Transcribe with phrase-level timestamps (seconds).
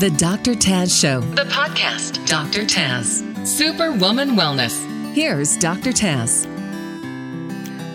[0.00, 0.52] The Dr.
[0.52, 2.26] Taz Show, the podcast.
[2.26, 2.62] Dr.
[2.62, 4.82] Taz, Superwoman Wellness.
[5.12, 5.90] Here's Dr.
[5.90, 6.46] Taz.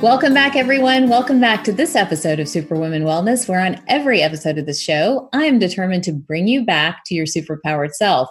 [0.04, 1.10] Welcome back, everyone.
[1.10, 5.30] Welcome back to this episode of Superwoman Wellness, where on every episode of the show,
[5.34, 8.30] I am determined to bring you back to your superpowered self.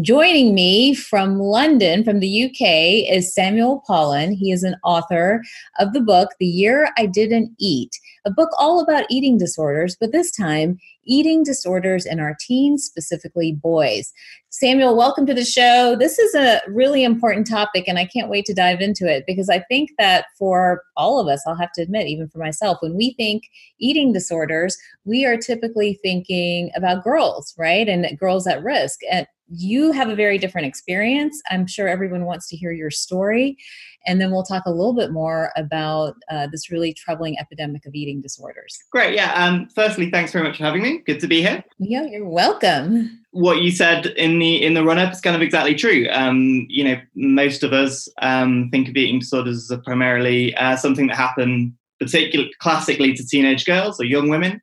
[0.00, 4.32] Joining me from London, from the UK, is Samuel Pollen.
[4.32, 5.42] He is an author
[5.78, 10.12] of the book, The Year I Didn't Eat, a book all about eating disorders, but
[10.12, 14.12] this time, eating disorders in our teens, specifically boys.
[14.50, 15.96] Samuel, welcome to the show.
[15.98, 19.48] This is a really important topic, and I can't wait to dive into it because
[19.48, 22.94] I think that for all of us, I'll have to admit, even for myself, when
[22.94, 23.44] we think
[23.80, 27.88] eating disorders, we are typically thinking about girls, right?
[27.88, 29.00] And girls at risk.
[29.10, 31.40] And you have a very different experience.
[31.50, 33.58] I'm sure everyone wants to hear your story.
[34.06, 37.94] And then we'll talk a little bit more about uh, this really troubling epidemic of
[37.94, 38.76] eating disorders.
[38.90, 39.14] Great.
[39.14, 39.32] Yeah.
[39.34, 41.02] Um, firstly, thanks very much for having me.
[41.06, 41.62] Good to be here.
[41.78, 43.20] Yeah, you're welcome.
[43.30, 46.08] What you said in the in the run up is kind of exactly true.
[46.10, 51.06] Um, you know, most of us um, think of eating disorders as primarily uh, something
[51.06, 54.60] that happen particularly classically to teenage girls or young women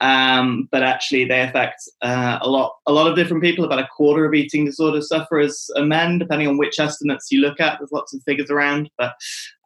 [0.00, 3.64] um, but actually they affect uh, a lot a lot of different people.
[3.64, 7.60] About a quarter of eating disorder sufferers are men, depending on which estimates you look
[7.60, 7.78] at.
[7.78, 9.14] There's lots of figures around, but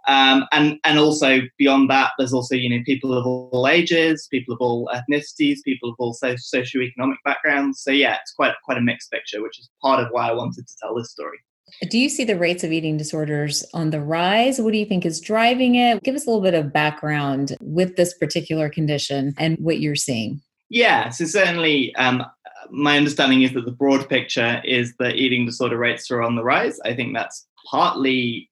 [0.09, 4.55] um, and and also beyond that, there's also you know people of all ages, people
[4.55, 7.81] of all ethnicities, people of all socioeconomic backgrounds.
[7.81, 10.67] So yeah, it's quite quite a mixed picture, which is part of why I wanted
[10.67, 11.39] to tell this story.
[11.91, 14.61] Do you see the rates of eating disorders on the rise?
[14.61, 16.03] What do you think is driving it?
[16.03, 20.43] Give us a little bit of background with this particular condition and what you're seeing.
[20.69, 22.25] Yeah, so certainly um,
[22.71, 26.45] my understanding is that the broad picture is that eating disorder rates are on the
[26.45, 26.79] rise.
[26.85, 28.49] I think that's partly,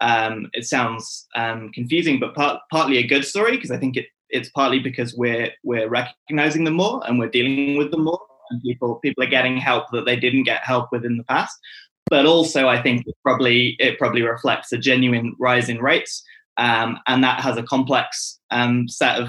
[0.00, 4.06] um, it sounds um, confusing, but part, partly a good story because I think it,
[4.28, 8.60] it's partly because we're we're recognizing them more and we're dealing with them more, and
[8.62, 11.56] people people are getting help that they didn't get help with in the past
[12.10, 16.22] but also I think it probably it probably reflects a genuine rise in rates,
[16.56, 19.28] um, and that has a complex um, set of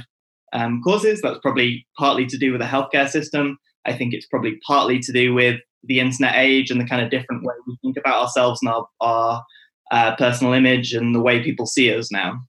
[0.54, 1.22] um, causes.
[1.22, 3.58] That's probably partly to do with the healthcare system.
[3.86, 7.10] I think it's probably partly to do with the internet age and the kind of
[7.10, 9.44] different way we think about ourselves and our, our
[9.92, 12.40] uh, personal image and the way people see us now.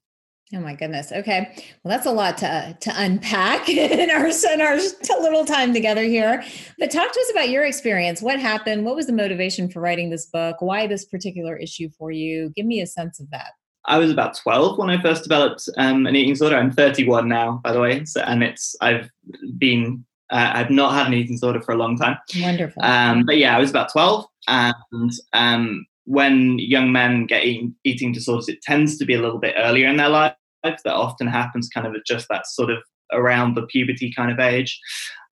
[0.55, 1.13] Oh my goodness.
[1.13, 1.53] Okay.
[1.83, 4.77] Well, that's a lot to to unpack in our in our
[5.21, 6.43] little time together here.
[6.79, 8.23] But talk to us about your experience.
[8.23, 8.85] What happened?
[8.85, 10.57] What was the motivation for writing this book?
[10.61, 12.51] Why this particular issue for you?
[12.57, 13.53] Give me a sense of that.
[13.85, 16.57] I was about 12 when I first developed um, an eating disorder.
[16.57, 18.05] I'm 31 now, by the way.
[18.05, 19.11] So, and it's I've
[19.57, 22.19] been uh, I've not had an eating disorder for a long time.
[22.41, 22.83] Wonderful.
[22.83, 28.13] Um, but yeah, I was about 12, and um, when young men get eating, eating
[28.13, 30.35] disorders, it tends to be a little bit earlier in their life.
[30.65, 32.79] That often happens kind of at just that sort of
[33.13, 34.81] around the puberty kind of age.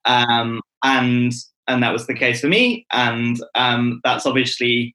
[0.05, 1.33] Um, and
[1.67, 2.87] and that was the case for me.
[2.93, 4.95] And um, that's obviously,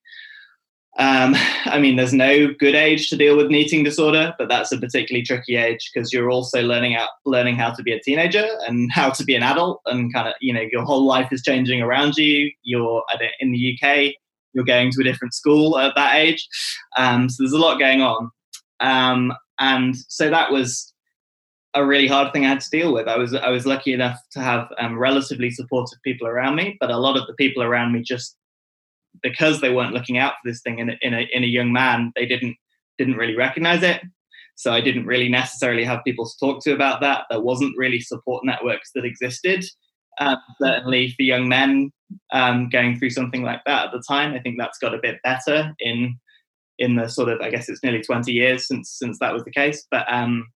[1.00, 4.72] um, I mean, there's no good age to deal with an eating disorder, but that's
[4.72, 8.48] a particularly tricky age because you're also learning out learning how to be a teenager
[8.68, 11.42] and how to be an adult, and kind of you know your whole life is
[11.42, 12.52] changing around you.
[12.62, 13.04] You're
[13.40, 14.14] in the UK
[14.54, 16.48] you're going to a different school at that age.
[16.98, 18.32] Um, so there's a lot going on.
[18.80, 20.94] Um, and so that was
[21.74, 23.08] a really hard thing I had to deal with.
[23.08, 26.92] I was I was lucky enough to have um, relatively supportive people around me, but
[26.92, 28.36] a lot of the people around me just
[29.24, 31.72] because they weren't looking out for this thing in a, in a, in a young
[31.72, 32.56] man, they didn't
[32.98, 34.02] didn't really recognize it.
[34.56, 37.26] So I didn't really necessarily have people to talk to about that.
[37.30, 39.64] There wasn't really support networks that existed
[40.20, 41.92] um, certainly for young men
[42.32, 44.34] um, going through something like that at the time.
[44.34, 46.18] I think that's got a bit better in
[46.80, 49.52] in the sort of I guess it's nearly 20 years since since that was the
[49.52, 49.86] case.
[49.90, 50.48] But um,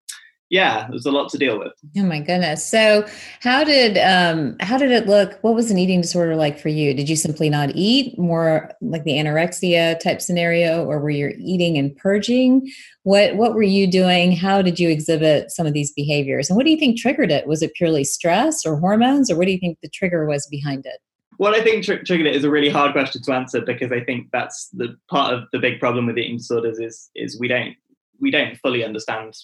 [0.50, 1.74] yeah, there's a lot to deal with.
[1.98, 2.68] Oh my goodness.
[2.68, 3.08] So
[3.42, 5.40] how did um how did it look?
[5.42, 6.94] What was an eating disorder like for you?
[6.94, 11.78] Did you simply not eat more like the anorexia type scenario or were you eating
[11.78, 12.72] and purging?
[13.06, 14.32] What what were you doing?
[14.32, 16.50] How did you exhibit some of these behaviors?
[16.50, 17.46] And what do you think triggered it?
[17.46, 20.88] Was it purely stress or hormones or what do you think the trigger was behind
[20.88, 20.98] it?
[21.38, 24.00] Well, I think tr- triggered it is a really hard question to answer because I
[24.00, 27.76] think that's the part of the big problem with eating disorders is is we don't
[28.20, 29.36] we don't fully understand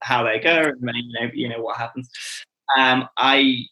[0.00, 2.08] how they go and you know you know what happens.
[2.78, 3.66] Um, I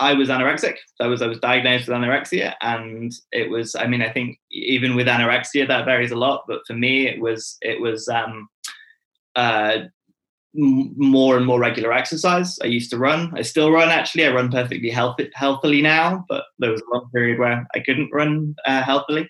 [0.00, 0.76] I was anorexic.
[1.00, 3.74] I was I was diagnosed with anorexia, and it was.
[3.74, 7.20] I mean, I think even with anorexia that varies a lot, but for me, it
[7.20, 8.48] was it was um,
[9.34, 9.78] uh,
[10.54, 12.58] more and more regular exercise.
[12.62, 13.32] I used to run.
[13.36, 13.88] I still run.
[13.88, 16.24] Actually, I run perfectly healthy, healthily now.
[16.28, 19.28] But there was a long period where I couldn't run uh, healthily.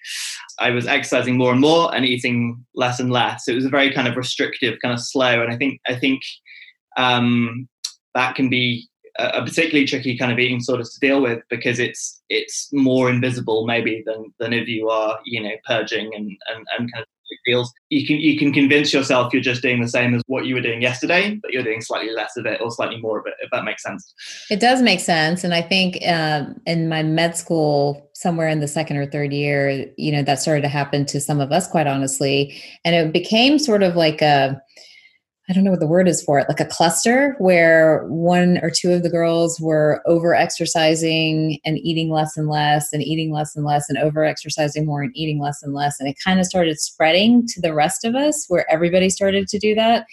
[0.59, 3.49] I was exercising more and more and eating less and less.
[3.49, 5.43] It was a very kind of restrictive, kind of slow.
[5.43, 6.23] And I think I think
[6.97, 7.69] um,
[8.15, 8.88] that can be
[9.19, 13.67] a particularly tricky kind of eating disorders to deal with because it's it's more invisible
[13.67, 17.09] maybe than than if you are you know purging and and, and kind of
[17.45, 20.55] feels you can you can convince yourself you're just doing the same as what you
[20.55, 23.35] were doing yesterday but you're doing slightly less of it or slightly more of it
[23.41, 24.15] if that makes sense.
[24.51, 25.45] It does make sense.
[25.45, 29.87] And i think um, in my med school somewhere in the second or third year
[29.97, 32.61] you know that started to happen to some of us quite honestly.
[32.85, 34.61] And it became sort of like a
[35.51, 38.69] I don't know what the word is for it, like a cluster where one or
[38.69, 43.57] two of the girls were over exercising and eating less and less and eating less
[43.57, 45.99] and less and over exercising more and eating less and less.
[45.99, 49.59] And it kind of started spreading to the rest of us where everybody started to
[49.59, 50.05] do that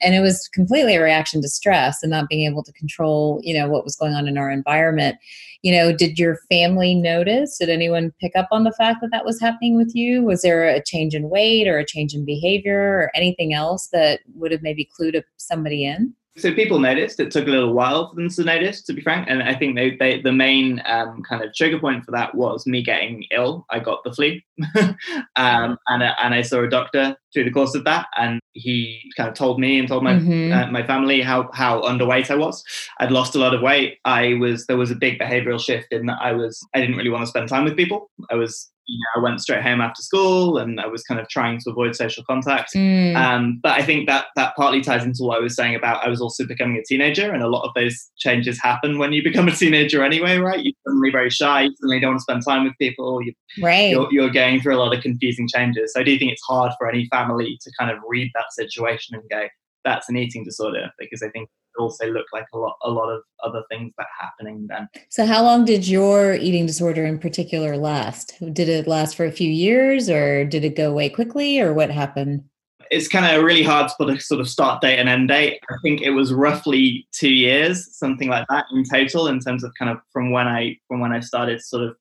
[0.00, 3.56] and it was completely a reaction to stress and not being able to control you
[3.56, 5.16] know what was going on in our environment.
[5.62, 7.58] You know did your family notice?
[7.58, 10.22] Did anyone pick up on the fact that that was happening with you?
[10.22, 14.20] Was there a change in weight or a change in behavior or anything else that
[14.34, 17.20] would have maybe clued somebody in so people noticed.
[17.20, 19.28] It took a little while for them to notice, to be frank.
[19.28, 22.66] And I think they, they the main um, kind of trigger point for that was
[22.66, 23.66] me getting ill.
[23.68, 24.40] I got the flu,
[25.36, 29.28] um, and and I saw a doctor through the course of that, and he kind
[29.28, 30.52] of told me and told my mm-hmm.
[30.52, 32.64] uh, my family how how underweight I was.
[32.98, 33.98] I'd lost a lot of weight.
[34.06, 37.10] I was there was a big behavioural shift in that I was I didn't really
[37.10, 38.10] want to spend time with people.
[38.30, 41.28] I was you know, I went straight home after school and I was kind of
[41.28, 42.74] trying to avoid social contact.
[42.74, 43.14] Mm.
[43.16, 46.08] Um, but I think that that partly ties into what I was saying about I
[46.08, 49.48] was also becoming a teenager, and a lot of those changes happen when you become
[49.48, 50.62] a teenager anyway, right?
[50.62, 53.32] You're suddenly very shy, you suddenly don't want to spend time with people, you,
[53.62, 53.90] right.
[53.90, 55.92] You're, you're going through a lot of confusing changes.
[55.92, 59.14] So I do think it's hard for any family to kind of read that situation
[59.14, 59.48] and go,
[59.84, 63.22] that's an eating disorder, because I think also look like a lot a lot of
[63.42, 64.88] other things that are happening then.
[65.08, 68.34] So how long did your eating disorder in particular last?
[68.52, 71.90] Did it last for a few years or did it go away quickly or what
[71.90, 72.44] happened?
[72.90, 75.60] It's kind of really hard to put a sort of start date and end date.
[75.70, 79.72] I think it was roughly two years, something like that in total, in terms of
[79.78, 81.96] kind of from when I from when I started sort of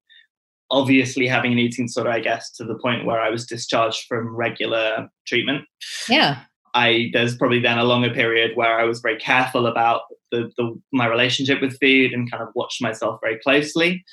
[0.72, 4.36] obviously having an eating disorder, I guess, to the point where I was discharged from
[4.36, 5.66] regular treatment.
[6.10, 6.40] Yeah.
[6.74, 10.02] I there's probably then a longer period where I was very careful about
[10.32, 14.04] the, the my relationship with food and kind of watched myself very closely.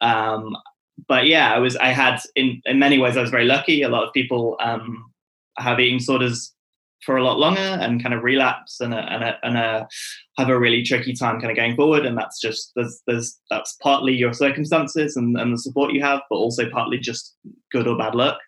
[0.00, 0.56] Um,
[1.08, 3.82] but yeah, I was I had in in many ways I was very lucky.
[3.82, 5.10] A lot of people um,
[5.58, 6.53] have eating disorders
[7.04, 9.88] for a lot longer and kind of relapse and a, and, a, and a,
[10.38, 13.76] have a really tricky time kind of going forward and that's just there's there's that's
[13.82, 17.36] partly your circumstances and, and the support you have but also partly just
[17.70, 18.38] good or bad luck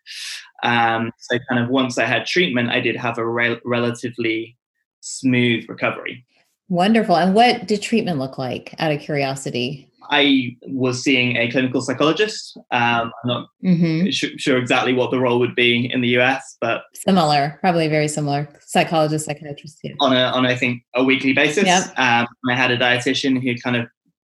[0.63, 4.57] um, so kind of once I had treatment, I did have a re- relatively
[5.01, 6.25] smooth recovery.
[6.69, 7.17] Wonderful.
[7.17, 9.89] And what did treatment look like out of curiosity?
[10.11, 12.57] I was seeing a clinical psychologist.
[12.71, 14.09] Um, I'm not mm-hmm.
[14.11, 18.49] sure exactly what the role would be in the US, but similar, probably very similar.
[18.61, 19.93] Psychologist, psychiatrist, yeah.
[20.01, 21.65] On a on I think a weekly basis.
[21.65, 21.99] Yep.
[21.99, 23.89] Um, I had a dietitian who kind of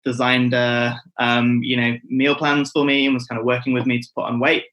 [0.03, 3.85] designed uh, um, you know meal plans for me and was kind of working with
[3.85, 4.65] me to put on weight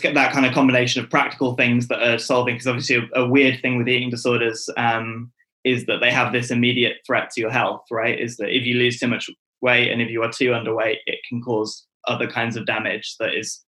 [0.00, 3.28] get that kind of combination of practical things that are solving because obviously a, a,
[3.28, 5.32] weird thing with eating disorders um,
[5.64, 8.74] is that they have this immediate threat to your health right is that if you
[8.74, 9.28] lose too much
[9.62, 13.34] weight and if you are too underweight it can cause other kinds of damage that
[13.34, 13.64] is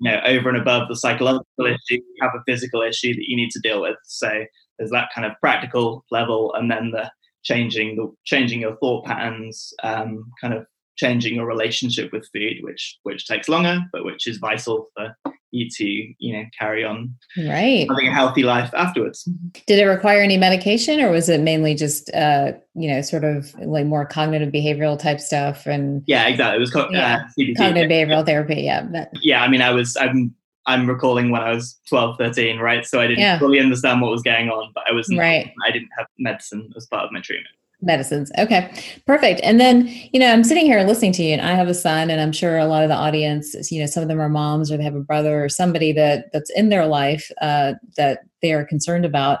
[0.00, 1.76] you know over and above the psychological issue.
[1.90, 3.96] You have a physical issue that you need to deal with.
[4.04, 4.44] So
[4.78, 7.10] there's that kind of practical level and then the
[7.42, 10.66] changing the changing your thought patterns, um, kind of
[10.96, 15.14] changing your relationship with food, which which takes longer, but which is vital for
[15.52, 19.28] you to you know carry on right having a healthy life afterwards.
[19.66, 23.54] Did it require any medication, or was it mainly just uh, you know sort of
[23.58, 25.66] like more cognitive behavioral type stuff?
[25.66, 26.56] And yeah, exactly.
[26.56, 27.24] It was co- yeah.
[27.38, 28.62] uh, cognitive behavioral therapy.
[28.62, 28.86] Yeah.
[28.92, 29.10] That.
[29.22, 30.34] Yeah, I mean, I was I'm
[30.66, 32.84] I'm recalling when I was 12, 13, right?
[32.84, 33.38] So I didn't yeah.
[33.38, 35.52] fully understand what was going on, but I was right.
[35.66, 37.54] I didn't have medicine as part of my treatment.
[37.82, 38.30] Medicines.
[38.38, 38.72] Okay.
[39.06, 39.40] Perfect.
[39.42, 42.10] And then, you know, I'm sitting here listening to you and I have a son
[42.10, 44.70] and I'm sure a lot of the audience, you know, some of them are moms
[44.70, 48.52] or they have a brother or somebody that that's in their life uh, that they
[48.52, 49.40] are concerned about.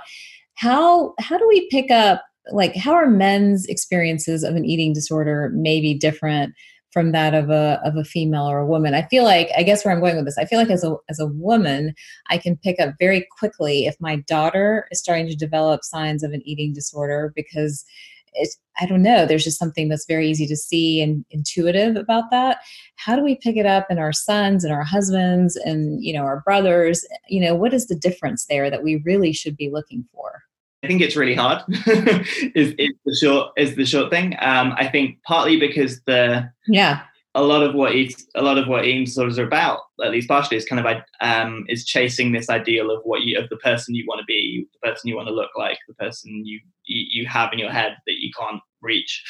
[0.54, 5.50] How how do we pick up like how are men's experiences of an eating disorder
[5.54, 6.54] maybe different
[6.92, 8.94] from that of a of a female or a woman.
[8.94, 10.96] I feel like I guess where I'm going with this, I feel like as a
[11.08, 11.94] as a woman,
[12.28, 16.32] I can pick up very quickly if my daughter is starting to develop signs of
[16.32, 17.84] an eating disorder because
[18.34, 22.30] it's I don't know, there's just something that's very easy to see and intuitive about
[22.30, 22.58] that.
[22.96, 26.22] How do we pick it up in our sons and our husbands and you know
[26.22, 27.04] our brothers?
[27.28, 30.42] You know, what is the difference there that we really should be looking for?
[30.82, 31.62] I think it's really hard.
[31.68, 34.34] is, is the short is the short thing.
[34.40, 37.02] Um, I think partly because the yeah
[37.34, 40.28] a lot of what eat, a lot of what eating disorders are about, at least
[40.28, 43.94] partially, is kind of um, is chasing this ideal of what you of the person
[43.94, 47.26] you want to be, the person you want to look like, the person you you
[47.26, 49.22] have in your head that you can't reach.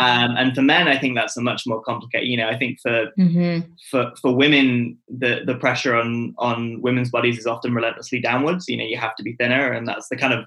[0.00, 2.28] Um, and for men, I think that's a much more complicated.
[2.28, 3.70] You know, I think for mm-hmm.
[3.90, 8.68] for for women, the the pressure on on women's bodies is often relentlessly downwards.
[8.68, 10.44] You know, you have to be thinner, and that's the kind of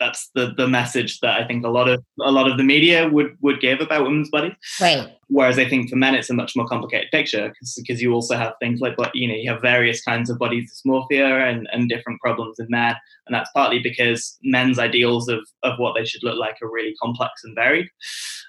[0.00, 3.08] that's the the message that I think a lot of a lot of the media
[3.08, 4.54] would would give about women's bodies.
[4.80, 5.06] Right.
[5.28, 8.54] Whereas I think for men it's a much more complicated picture because you also have
[8.60, 12.58] things like you know you have various kinds of body dysmorphia and, and different problems
[12.58, 16.56] in men, and that's partly because men's ideals of of what they should look like
[16.62, 17.86] are really complex and varied.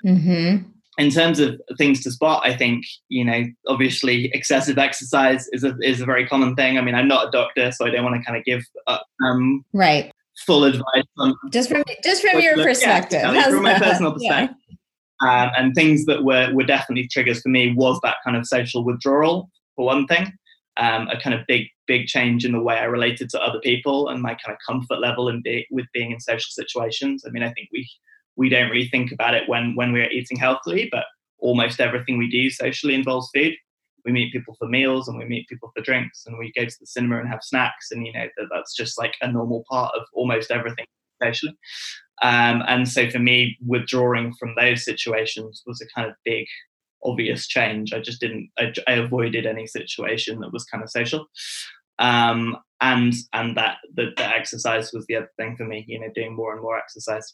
[0.05, 0.69] Mm-hmm.
[0.97, 5.75] In terms of things to spot, I think you know obviously excessive exercise is a
[5.81, 6.77] is a very common thing.
[6.77, 8.99] I mean, I'm not a doctor, so I don't want to kind of give uh,
[9.23, 10.13] um, right
[10.45, 13.21] full advice on just from just from your perspective.
[13.21, 14.55] Yeah, from my personal perspective.
[14.69, 14.75] Yeah.
[15.21, 18.83] Um, and things that were were definitely triggers for me was that kind of social
[18.83, 20.31] withdrawal for one thing,
[20.77, 24.07] um, a kind of big big change in the way I related to other people
[24.07, 27.23] and my kind of comfort level in be, with being in social situations.
[27.25, 27.87] I mean, I think we
[28.35, 31.05] we don't really think about it when when we're eating healthily, but
[31.39, 33.53] almost everything we do socially involves food
[34.05, 36.75] we meet people for meals and we meet people for drinks and we go to
[36.79, 39.93] the cinema and have snacks and you know that that's just like a normal part
[39.95, 40.85] of almost everything
[41.21, 41.55] socially
[42.21, 46.45] um, and so for me withdrawing from those situations was a kind of big
[47.03, 47.93] obvious change.
[47.93, 51.27] I just didn't i, I avoided any situation that was kind of social.
[51.99, 56.09] Um, and and that the, the, exercise was the other thing for me you know
[56.15, 57.31] doing more and more exercise.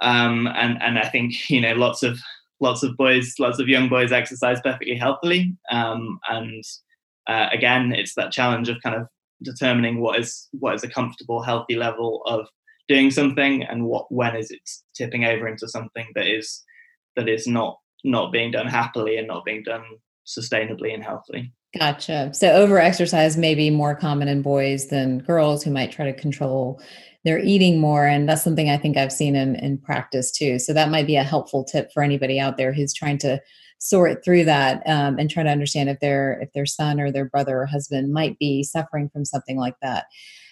[0.00, 2.20] Um, and and i think you know lots of
[2.60, 5.56] lots of boys, lots of young boys exercise perfectly healthily.
[5.70, 6.64] Um, and
[7.26, 9.06] uh, again, it's that challenge of kind of
[9.42, 12.46] determining what is what is a comfortable, healthy level of
[12.88, 14.60] doing something, and what when is it
[14.96, 16.62] tipping over into something that is
[17.16, 19.84] that is not not being done happily and not being done
[20.26, 21.52] sustainably and healthily.
[21.78, 22.32] Gotcha.
[22.32, 26.18] So over exercise may be more common in boys than girls who might try to
[26.18, 26.80] control
[27.28, 30.58] they're eating more and that's something i think i've seen in, in practice too.
[30.58, 33.40] So that might be a helpful tip for anybody out there who's trying to
[33.80, 37.26] sort through that um, and try to understand if their if their son or their
[37.26, 40.06] brother or husband might be suffering from something like that.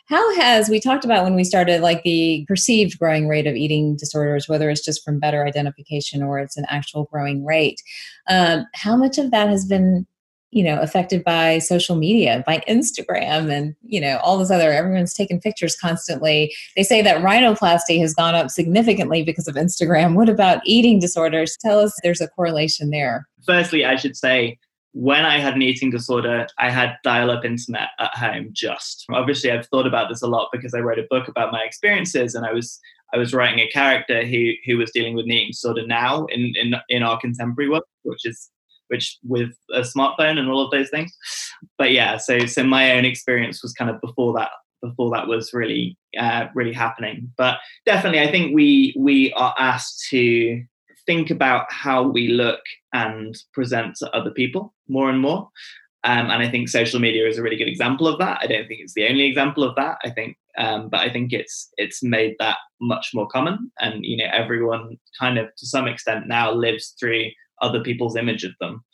[0.08, 3.96] How has we talked about when we started like the perceived growing rate of eating
[3.96, 7.82] disorders whether it's just from better identification or it's an actual growing rate
[8.28, 10.06] um, how much of that has been
[10.50, 15.14] you know affected by social media by instagram and you know all this other everyone's
[15.14, 16.54] taking pictures constantly.
[16.76, 20.14] They say that rhinoplasty has gone up significantly because of instagram.
[20.14, 21.56] What about eating disorders?
[21.60, 23.26] Tell us there's a correlation there.
[23.44, 24.58] Firstly i should say
[24.96, 29.04] when I had an eating disorder, I had dial up internet at home just.
[29.12, 32.34] Obviously, I've thought about this a lot because I wrote a book about my experiences
[32.34, 32.80] and I was
[33.12, 36.54] I was writing a character who who was dealing with an eating disorder now in,
[36.56, 38.50] in, in our contemporary world, which is
[38.88, 41.16] which with a smartphone and all of those things.
[41.78, 44.50] But yeah, so so my own experience was kind of before that
[44.82, 47.32] before that was really uh, really happening.
[47.36, 50.62] But definitely, I think we we are asked to
[51.06, 52.60] think about how we look
[52.92, 55.48] and present to other people more and more.
[56.04, 58.38] Um, and I think social media is a really good example of that.
[58.40, 59.98] I don't think it's the only example of that.
[60.04, 63.72] I think, um, but I think it's it's made that much more common.
[63.80, 67.30] And you know, everyone kind of to some extent now lives through
[67.62, 68.84] other people's image of them.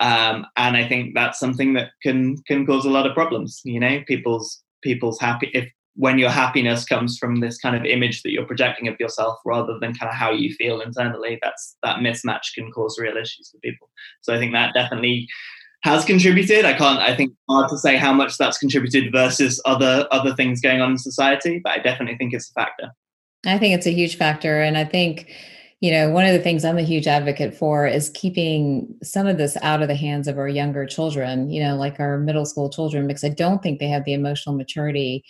[0.00, 3.60] Um, and I think that's something that can can cause a lot of problems.
[3.64, 8.22] You know, people's people's happy if when your happiness comes from this kind of image
[8.22, 11.98] that you're projecting of yourself rather than kind of how you feel internally, that's that
[11.98, 13.90] mismatch can cause real issues for people.
[14.22, 15.28] So I think that definitely
[15.82, 16.64] has contributed.
[16.64, 16.98] I can't.
[16.98, 20.92] I think hard to say how much that's contributed versus other other things going on
[20.92, 22.90] in society, but I definitely think it's a factor.
[23.46, 25.30] I think it's a huge factor, and I think
[25.80, 29.38] you know, one of the things I'm a huge advocate for is keeping some of
[29.38, 32.68] this out of the hands of our younger children, you know, like our middle school
[32.68, 35.24] children, because I don't think they have the emotional maturity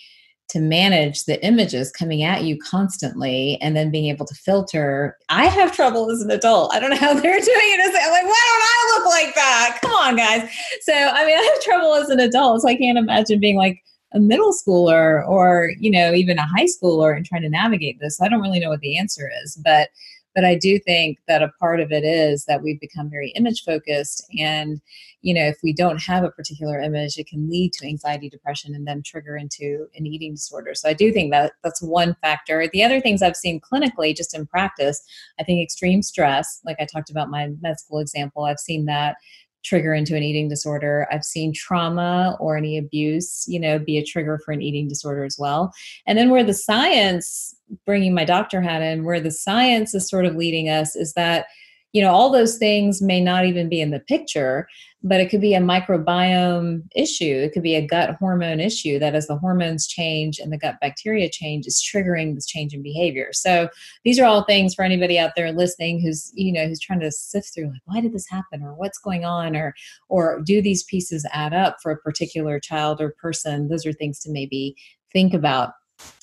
[0.49, 5.17] to manage the images coming at you constantly and then being able to filter.
[5.29, 6.75] I have trouble as an adult.
[6.75, 7.81] I don't know how they're doing it.
[7.81, 9.79] I'm like, why don't I look like that?
[9.81, 10.51] Come on, guys.
[10.81, 12.63] So, I mean, I have trouble as an adult.
[12.63, 13.81] So I can't imagine being like,
[14.13, 18.21] a middle schooler or you know even a high schooler and trying to navigate this
[18.21, 19.89] i don't really know what the answer is but
[20.35, 23.63] but i do think that a part of it is that we've become very image
[23.65, 24.81] focused and
[25.23, 28.75] you know if we don't have a particular image it can lead to anxiety depression
[28.75, 32.69] and then trigger into an eating disorder so i do think that that's one factor
[32.73, 35.03] the other things i've seen clinically just in practice
[35.39, 39.17] i think extreme stress like i talked about my med school example i've seen that
[39.63, 41.07] trigger into an eating disorder.
[41.11, 45.25] I've seen trauma or any abuse, you know, be a trigger for an eating disorder
[45.25, 45.73] as well.
[46.07, 47.55] And then where the science,
[47.87, 51.47] bringing my doctor hat in, where the science is sort of leading us is that
[51.93, 54.67] you know all those things may not even be in the picture
[55.03, 57.25] but it could be a microbiome issue.
[57.25, 60.77] It could be a gut hormone issue that as the hormones change and the gut
[60.81, 63.29] bacteria change is triggering this change in behavior.
[63.33, 63.71] So
[64.05, 67.11] these are all things for anybody out there listening who's you know who's trying to
[67.11, 68.63] sift through like why did this happen?
[68.63, 69.57] Or what's going on?
[69.57, 69.75] Or
[70.09, 73.69] or do these pieces add up for a particular child or person?
[73.69, 74.77] Those are things to maybe
[75.13, 75.73] think about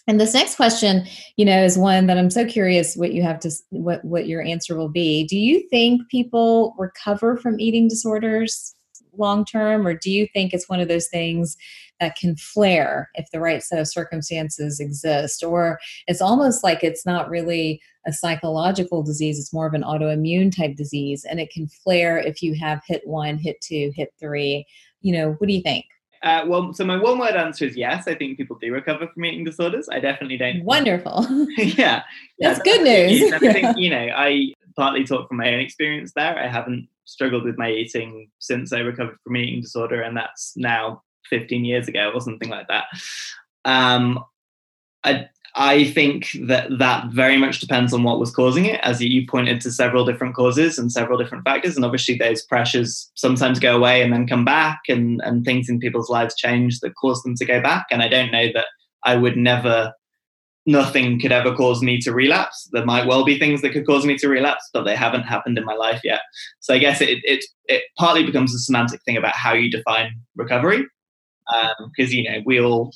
[0.08, 3.40] and this next question, you know, is one that I'm so curious what you have
[3.42, 5.26] to what what your answer will be.
[5.26, 8.74] Do you think people recover from eating disorders
[9.18, 11.58] long term or do you think it's one of those things
[12.00, 15.44] that can flare if the right set of circumstances exist?
[15.44, 20.56] Or it's almost like it's not really a psychological disease it's more of an autoimmune
[20.56, 24.66] type disease and it can flare if you have hit 1 hit 2 hit 3
[25.02, 25.84] you know what do you think
[26.24, 28.08] uh, well, so my one word answer is yes.
[28.08, 29.90] I think people do recover from eating disorders.
[29.90, 30.64] I definitely don't.
[30.64, 31.26] Wonderful.
[31.58, 32.04] yeah,
[32.40, 33.32] that's good news.
[33.32, 36.38] I think you know, I partly talk from my own experience there.
[36.38, 41.04] I haven't struggled with my eating since I recovered from eating disorder, and that's now
[41.30, 42.86] 15 years ago or something like that.
[43.66, 44.24] Um,
[45.04, 48.80] I I think that that very much depends on what was causing it.
[48.84, 53.12] As you pointed to several different causes and several different factors, and obviously those pressures
[53.16, 56.94] sometimes go away and then come back, and and things in people's lives change that
[56.96, 57.88] cause them to go back.
[57.90, 58.68] And I don't know that
[59.04, 59.94] I would never,
[60.68, 62.70] nothing could ever cause me to relapse.
[62.72, 65.58] There might well be things that could cause me to relapse, but they haven't happened
[65.58, 66.22] in my life yet.
[66.60, 70.12] So I guess it it it partly becomes a semantic thing about how you define
[70.36, 70.86] recovery,
[71.48, 72.94] because um, you know we all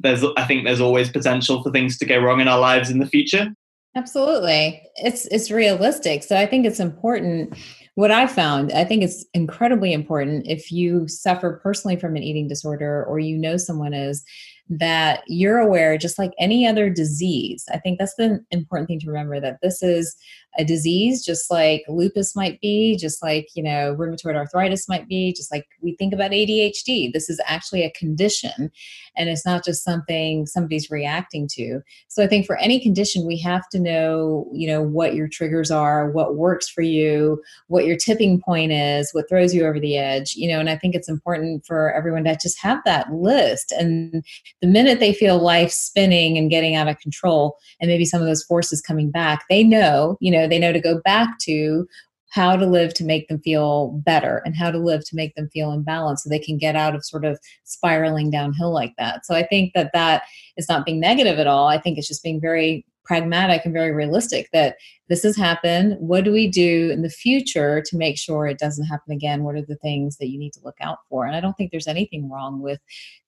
[0.00, 2.98] there's I think there's always potential for things to go wrong in our lives in
[2.98, 3.52] the future.
[3.96, 4.82] Absolutely.
[4.96, 6.22] It's it's realistic.
[6.22, 7.56] So I think it's important
[8.00, 12.48] what I found, I think it's incredibly important if you suffer personally from an eating
[12.48, 14.24] disorder or you know someone is
[14.70, 17.64] that you're aware just like any other disease.
[17.70, 20.16] I think that's the important thing to remember that this is
[20.58, 25.32] a disease just like lupus might be just like you know rheumatoid arthritis might be
[25.32, 28.70] just like we think about adhd this is actually a condition
[29.16, 31.80] and it's not just something somebody's reacting to.
[32.08, 35.70] So i think for any condition we have to know you know what your triggers
[35.70, 39.96] are what works for you what your tipping point is what throws you over the
[39.96, 43.72] edge you know and i think it's important for everyone to just have that list.
[43.72, 44.24] And
[44.60, 48.26] the minute they feel life spinning and getting out of control and maybe some of
[48.26, 51.86] those forces coming back they know you know know they know to go back to
[52.30, 55.48] how to live to make them feel better and how to live to make them
[55.52, 59.26] feel in balance so they can get out of sort of spiraling downhill like that.
[59.26, 60.22] So i think that that
[60.56, 61.66] is not being negative at all.
[61.66, 64.76] I think it's just being very pragmatic and very realistic that
[65.08, 65.96] this has happened.
[65.98, 69.42] What do we do in the future to make sure it doesn't happen again?
[69.42, 71.26] What are the things that you need to look out for?
[71.26, 72.78] And I don't think there's anything wrong with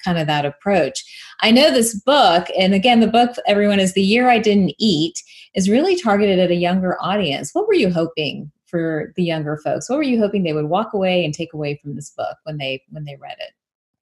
[0.05, 1.03] kind of that approach.
[1.41, 5.21] I know this book, and again, the book, everyone, is The Year I Didn't Eat,
[5.57, 7.51] is really targeted at a younger audience.
[7.53, 8.53] What were you hoping?
[8.69, 11.79] for the younger folks what were you hoping they would walk away and take away
[11.83, 13.51] from this book when they when they read it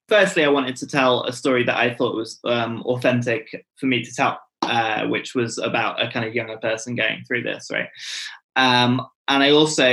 [0.07, 4.01] firstly i wanted to tell a story that i thought was um, authentic for me
[4.01, 4.39] to tell
[4.71, 7.89] uh, which was about a kind of younger person going through this, right?
[8.57, 9.85] Um, and I also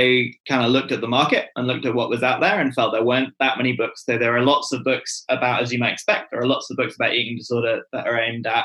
[0.48, 2.92] kind of looked at the market and looked at what was out there and felt
[2.92, 4.04] there weren't that many books.
[4.04, 6.76] So there are lots of books about, as you might expect, there are lots of
[6.76, 8.64] books about eating disorder that are aimed at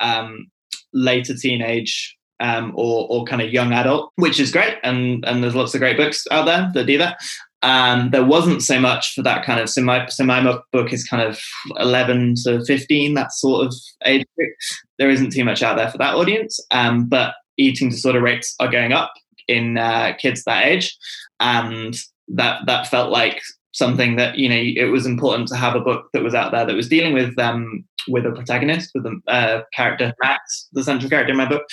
[0.00, 0.50] um,
[0.92, 4.76] later teenage um, or, or kind of young adult, which is great.
[4.82, 7.18] And, and there's lots of great books out there that do that.
[7.64, 11.04] Um, there wasn't so much for that kind of so my so my book is
[11.04, 11.40] kind of
[11.78, 13.74] 11 to 15 that sort of
[14.04, 14.52] age group.
[14.98, 18.70] There isn't too much out there for that audience um, but eating disorder rates are
[18.70, 19.12] going up
[19.48, 20.96] in uh, kids that age.
[21.40, 21.96] And
[22.28, 23.40] that that felt like
[23.72, 26.64] something that you know it was important to have a book that was out there
[26.64, 31.10] that was dealing with um with a protagonist with a uh, character max the central
[31.10, 31.64] character in my book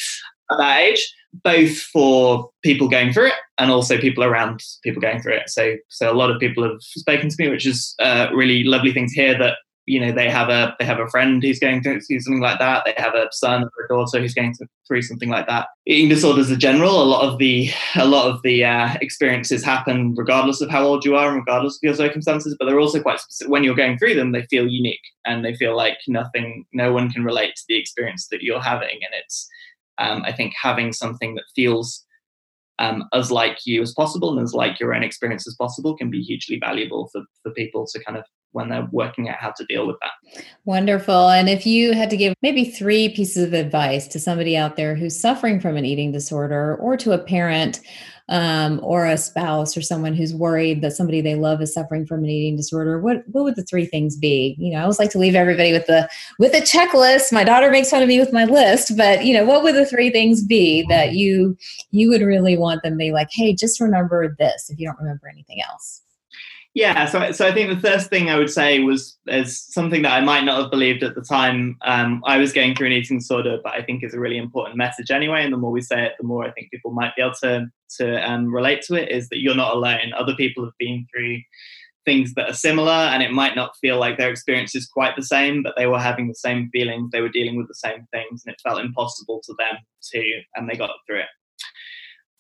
[0.51, 5.21] at that age both for people going through it and also people around people going
[5.21, 5.49] through it.
[5.49, 8.93] So, so a lot of people have spoken to me, which is a really lovely
[8.93, 9.37] thing to hear.
[9.37, 12.59] That you know they have a they have a friend who's going through something like
[12.59, 12.83] that.
[12.85, 14.55] They have a son or a daughter who's going
[14.87, 15.67] through something like that.
[15.87, 20.13] Eating disorders in general, a lot of the a lot of the uh, experiences happen
[20.15, 22.55] regardless of how old you are and regardless of your circumstances.
[22.57, 23.51] But they're also quite specific.
[23.51, 27.11] When you're going through them, they feel unique and they feel like nothing, no one
[27.11, 29.47] can relate to the experience that you're having, and it's
[29.97, 32.06] um, I think having something that feels
[32.80, 36.10] um, as like you as possible and as like your own experience as possible can
[36.10, 38.23] be hugely valuable for, for people to kind of
[38.54, 40.43] when they're working out how to deal with that.
[40.65, 41.30] Wonderful.
[41.30, 44.95] And if you had to give maybe three pieces of advice to somebody out there
[44.95, 47.80] who's suffering from an eating disorder or to a parent
[48.31, 52.23] um, or a spouse or someone who's worried that somebody they love is suffering from
[52.23, 54.55] an eating disorder, what what would the three things be?
[54.57, 57.33] You know, I always like to leave everybody with the with a checklist.
[57.33, 59.85] My daughter makes fun of me with my list, but you know, what would the
[59.85, 61.57] three things be that you
[61.91, 64.99] you would really want them to be like, hey, just remember this if you don't
[64.99, 66.01] remember anything else?
[66.73, 70.13] Yeah, so so I think the first thing I would say was as something that
[70.13, 71.75] I might not have believed at the time.
[71.81, 74.77] Um, I was going through an eating disorder, but I think is a really important
[74.77, 75.43] message anyway.
[75.43, 77.69] And the more we say it, the more I think people might be able to
[77.97, 79.12] to um, relate to it.
[79.12, 80.13] Is that you're not alone.
[80.17, 81.39] Other people have been through
[82.06, 85.23] things that are similar, and it might not feel like their experience is quite the
[85.23, 87.12] same, but they were having the same feelings.
[87.12, 89.77] They were dealing with the same things, and it felt impossible to them
[90.12, 91.30] too, and they got through it.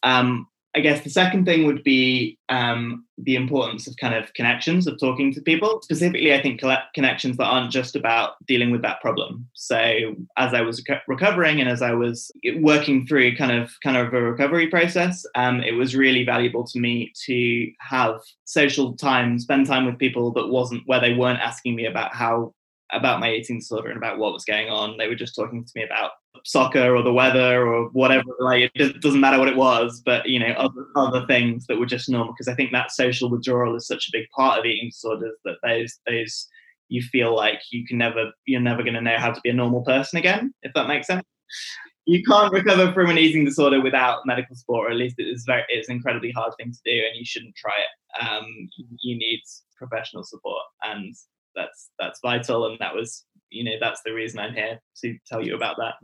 [0.03, 4.87] Um, I guess the second thing would be um, the importance of kind of connections,
[4.87, 5.81] of talking to people.
[5.81, 6.61] Specifically, I think
[6.93, 9.49] connections that aren't just about dealing with that problem.
[9.53, 14.13] So, as I was recovering and as I was working through kind of kind of
[14.13, 19.67] a recovery process, um, it was really valuable to me to have social time, spend
[19.67, 22.53] time with people that wasn't where they weren't asking me about how
[22.93, 24.97] about my eating disorder and about what was going on.
[24.97, 26.11] They were just talking to me about
[26.43, 28.23] soccer or the weather or whatever.
[28.39, 31.85] Like it doesn't matter what it was, but you know, other other things that were
[31.85, 32.33] just normal.
[32.33, 35.57] Because I think that social withdrawal is such a big part of eating disorders that
[35.63, 36.47] those those
[36.89, 39.53] you feel like you can never you're never going to know how to be a
[39.53, 41.23] normal person again, if that makes sense.
[42.05, 45.43] You can't recover from an eating disorder without medical support, or at least it is
[45.45, 48.27] very it's an incredibly hard thing to do, and you shouldn't try it.
[48.27, 48.45] Um,
[49.01, 49.41] you need
[49.77, 51.15] professional support, and
[51.55, 55.43] that's that's vital and that was you know that's the reason i'm here to tell
[55.43, 55.95] you about that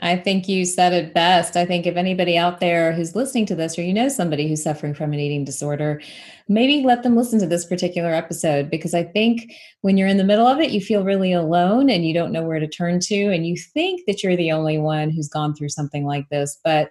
[0.00, 1.56] I think you said it best.
[1.56, 4.62] I think if anybody out there who's listening to this, or you know somebody who's
[4.62, 6.02] suffering from an eating disorder,
[6.48, 10.24] maybe let them listen to this particular episode because I think when you're in the
[10.24, 13.32] middle of it, you feel really alone and you don't know where to turn to.
[13.32, 16.58] And you think that you're the only one who's gone through something like this.
[16.64, 16.90] But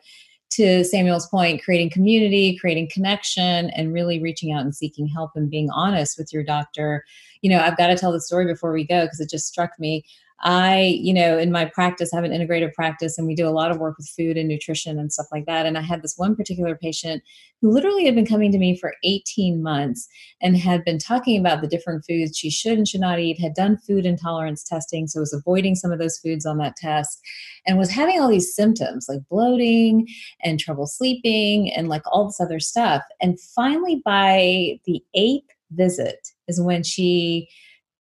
[0.52, 5.50] to Samuel's point, creating community, creating connection, and really reaching out and seeking help and
[5.50, 7.04] being honest with your doctor.
[7.44, 9.72] You know, I've got to tell the story before we go because it just struck
[9.78, 10.04] me.
[10.46, 13.72] I, you know, in my practice, have an integrative practice and we do a lot
[13.72, 15.66] of work with food and nutrition and stuff like that.
[15.66, 17.24] And I had this one particular patient
[17.62, 20.06] who literally had been coming to me for 18 months
[20.42, 23.54] and had been talking about the different foods she should and should not eat, had
[23.54, 27.22] done food intolerance testing, so was avoiding some of those foods on that test,
[27.66, 30.06] and was having all these symptoms like bloating
[30.44, 33.02] and trouble sleeping and like all this other stuff.
[33.22, 37.48] And finally, by the eighth visit, is when she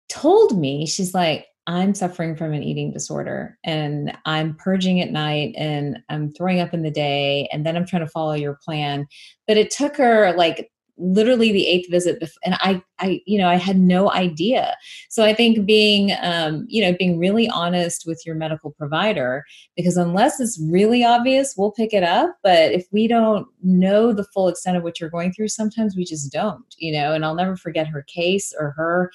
[0.09, 5.55] told me, she's like, I'm suffering from an eating disorder and I'm purging at night
[5.59, 9.07] and I'm throwing up in the day and then I'm trying to follow your plan.
[9.47, 13.57] But it took her like literally the eighth visit and i i you know i
[13.57, 14.77] had no idea.
[15.09, 19.45] So i think being um, you know being really honest with your medical provider
[19.77, 24.25] because unless it's really obvious we'll pick it up but if we don't know the
[24.25, 27.35] full extent of what you're going through sometimes we just don't you know and i'll
[27.35, 29.11] never forget her case or her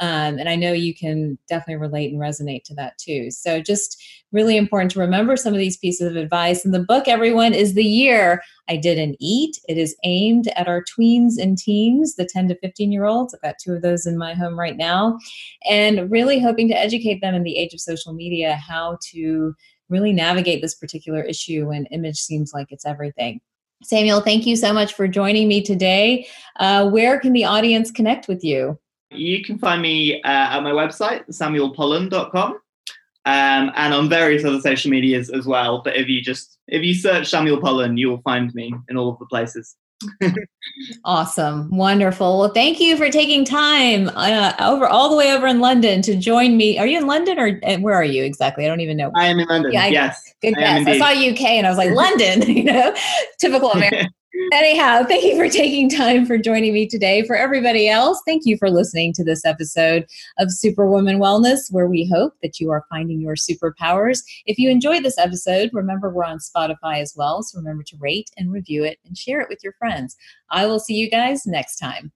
[0.00, 4.02] um, and i know you can definitely relate and resonate to that too so just
[4.32, 7.74] really important to remember some of these pieces of advice and the book everyone is
[7.74, 9.58] the year I didn't eat.
[9.68, 13.34] It is aimed at our tweens and teens, the 10 to 15 year olds.
[13.34, 15.18] I've got two of those in my home right now,
[15.68, 19.54] and really hoping to educate them in the age of social media how to
[19.88, 23.40] really navigate this particular issue when image seems like it's everything.
[23.82, 26.26] Samuel, thank you so much for joining me today.
[26.58, 28.78] Uh, where can the audience connect with you?
[29.14, 32.58] You can find me uh, at my website, samuelpollen.com
[33.24, 35.82] um, and on various other social medias as well.
[35.82, 39.10] But if you just if you search Samuel Pollen, you will find me in all
[39.10, 39.76] of the places.
[41.04, 42.40] awesome, wonderful.
[42.40, 46.16] Well, thank you for taking time uh, over all the way over in London to
[46.16, 46.78] join me.
[46.78, 48.64] Are you in London or where are you exactly?
[48.64, 49.12] I don't even know.
[49.14, 49.72] I am in London.
[49.72, 50.86] Yeah, yes, good guess.
[50.88, 52.42] I, I saw UK and I was like London.
[52.62, 52.94] You know,
[53.38, 54.08] typical American.
[54.50, 57.22] Anyhow, thank you for taking time for joining me today.
[57.26, 60.06] For everybody else, thank you for listening to this episode
[60.38, 64.22] of Superwoman Wellness, where we hope that you are finding your superpowers.
[64.46, 67.42] If you enjoyed this episode, remember we're on Spotify as well.
[67.42, 70.16] So remember to rate and review it and share it with your friends.
[70.50, 72.12] I will see you guys next time.